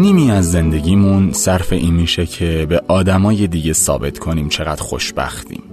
نیمی 0.00 0.30
از 0.30 0.50
زندگیمون 0.50 1.32
صرف 1.32 1.72
این 1.72 1.94
میشه 1.94 2.26
که 2.26 2.66
به 2.68 2.82
آدمای 2.88 3.46
دیگه 3.46 3.72
ثابت 3.72 4.18
کنیم 4.18 4.48
چقدر 4.48 4.82
خوشبختیم. 4.82 5.69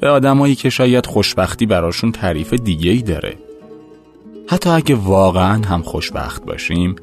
به 0.00 0.08
آدمایی 0.08 0.54
که 0.54 0.70
شاید 0.70 1.06
خوشبختی 1.06 1.66
براشون 1.66 2.12
تعریف 2.12 2.54
دیگه 2.54 2.90
ای 2.90 3.02
داره. 3.02 3.34
حتی 4.48 4.70
اگه 4.70 4.94
واقعا 4.94 5.62
هم 5.66 5.82
خوشبخت 5.82 6.44
باشیم 6.44 6.96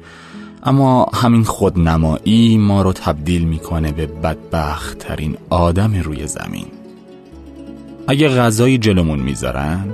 اما 0.62 1.06
همین 1.14 1.44
خودنمایی 1.44 2.58
ما 2.58 2.82
رو 2.82 2.92
تبدیل 2.92 3.42
می‌کنه 3.42 3.92
به 3.92 4.06
بدبخت 4.06 4.98
ترین 4.98 5.36
آدم 5.50 5.94
روی 5.94 6.26
زمین. 6.26 6.66
اگه 8.06 8.28
غذایی 8.28 8.78
جلومون 8.78 9.18
می‌ذارن 9.18 9.84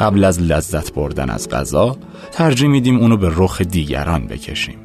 قبل 0.00 0.24
از 0.24 0.42
لذت 0.42 0.94
بردن 0.94 1.30
از 1.30 1.48
غذا 1.48 1.96
ترجیح 2.32 2.68
میدیم 2.68 2.98
اونو 2.98 3.16
به 3.16 3.32
رخ 3.36 3.60
دیگران 3.62 4.26
بکشیم. 4.26 4.78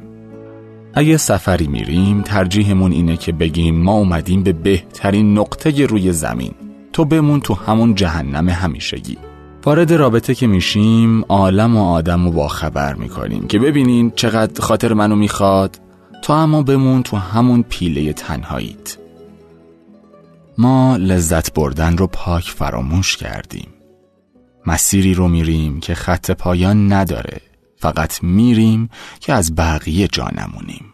اگه 0.94 1.16
سفری 1.16 1.66
میریم 1.66 2.22
ترجیحمون 2.22 2.92
اینه 2.92 3.16
که 3.16 3.32
بگیم 3.32 3.82
ما 3.82 3.92
اومدیم 3.92 4.42
به 4.42 4.52
بهترین 4.52 5.38
نقطه 5.38 5.86
روی 5.86 6.12
زمین. 6.12 6.54
تو 6.98 7.04
بمون 7.04 7.40
تو 7.40 7.54
همون 7.54 7.94
جهنم 7.94 8.48
همیشگی. 8.48 9.18
وارد 9.64 9.92
رابطه 9.92 10.34
که 10.34 10.46
میشیم 10.46 11.24
عالم 11.28 11.76
و 11.76 11.84
آدم 11.92 12.24
رو 12.24 12.32
باخبر 12.32 12.94
می‌کنیم 12.94 13.46
که 13.46 13.58
ببینین 13.58 14.10
چقدر 14.10 14.62
خاطر 14.62 14.94
منو 14.94 15.16
می‌خواد. 15.16 15.80
تو 16.22 16.32
اما 16.32 16.62
بمون 16.62 17.02
تو 17.02 17.16
همون 17.16 17.64
پیله 17.68 18.12
تنهاییت. 18.12 18.96
ما 20.58 20.96
لذت 20.96 21.54
بردن 21.54 21.96
رو 21.96 22.06
پاک 22.06 22.44
فراموش 22.44 23.16
کردیم. 23.16 23.68
مسیری 24.66 25.14
رو 25.14 25.28
میریم 25.28 25.80
که 25.80 25.94
خط 25.94 26.30
پایان 26.30 26.92
نداره. 26.92 27.40
فقط 27.76 28.22
میریم 28.22 28.90
که 29.20 29.32
از 29.32 29.54
بقیه 29.54 30.08
جا 30.08 30.28
نمونیم. 30.36 30.87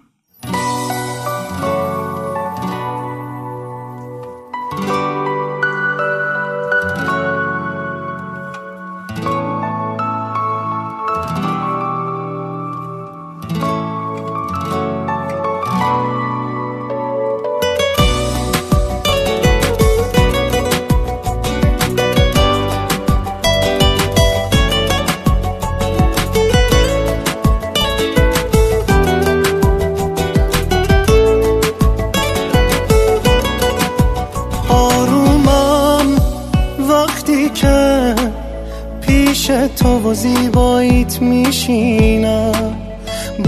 تو 39.68 40.10
و 40.10 40.14
زیباییت 40.14 41.22
میشینم. 41.22 42.76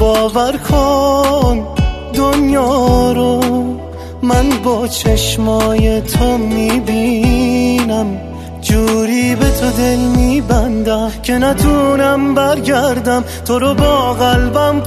باور 0.00 0.56
کن 0.56 1.66
دنیا 2.15 3.12
رو 3.12 3.41
من 4.22 4.49
با 4.65 4.88
چشمای 4.88 6.00
تو 6.00 6.38
می‌بینم. 6.38 8.21
جوری 8.60 9.34
به 9.34 9.50
تو 9.50 9.71
دل 9.71 9.99
میبندم 9.99 11.12
که 11.22 11.32
نتونم 11.32 12.34
برگردم. 12.34 13.25
تو 13.44 13.59
رو 13.59 13.75
با 13.75 14.12
قلبم 14.12 14.81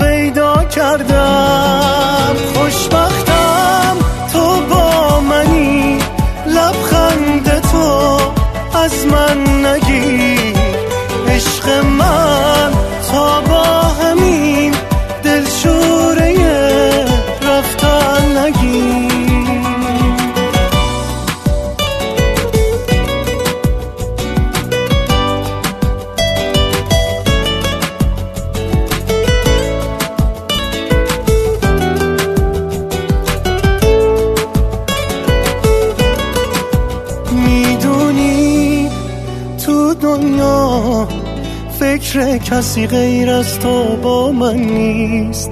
فکر 42.10 42.38
کسی 42.38 42.88
غیر 42.88 43.30
از 43.30 43.60
تو 43.60 43.84
با 44.04 44.32
من 44.32 44.56
نیست. 44.56 45.52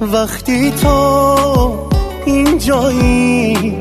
وقتی 0.00 0.70
تو 0.70 1.88
اینجایی 2.26 3.76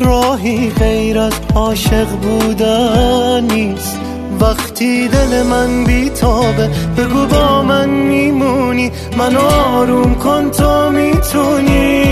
راهی 0.00 0.70
غیر 0.70 1.18
از 1.18 1.32
عاشق 1.54 2.06
بودن 2.08 3.40
نیست. 3.40 4.00
وقتی 4.40 5.08
دل 5.08 5.42
من 5.42 5.84
بیتابه 5.84 6.70
بگو 6.96 7.26
با 7.26 7.62
من 7.62 7.88
میمونی. 7.90 8.90
من 9.18 9.36
آروم 9.36 10.14
کن 10.14 10.50
تو 10.50 10.90
می‌تونی. 10.90 12.02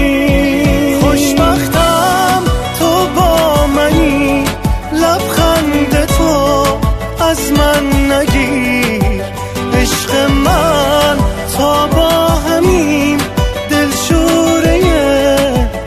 خوشبختم 1.01 2.43
تو 2.79 3.07
با 3.17 3.67
منی. 3.67 4.45
لبخند 4.93 6.07
تو 6.07 6.65
از 7.25 7.53
من 7.53 8.13
نگیر. 8.13 8.66
عشق 10.07 10.31
من 10.31 11.19
تا 11.57 11.87
با 11.87 12.11
همین 12.29 13.21
دلشوره 13.71 14.81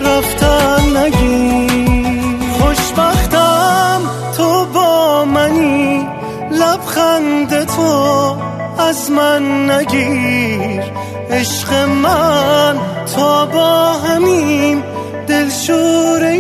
رفتن 0.02 0.98
نگیر. 0.98 2.38
خوشبختم 2.60 4.02
تو 4.38 4.66
با 4.66 5.26
منی 5.26 6.08
لبخند 6.52 7.64
تو 7.64 8.36
از 8.80 9.12
من 9.12 9.72
نگیر. 9.72 10.84
عشق 11.32 11.74
من 11.74 12.76
تا 13.16 13.46
با 13.46 13.94
همین 13.94 14.84
دلشوره 15.28 16.40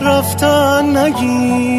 رفتن 0.00 0.96
نگیر. 0.96 1.73